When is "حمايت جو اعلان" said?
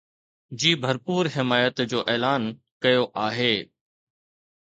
1.35-2.43